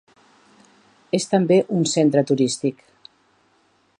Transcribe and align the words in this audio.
És 1.17 1.29
també 1.33 1.59
un 1.79 1.85
centre 1.93 2.25
turístic. 2.33 2.83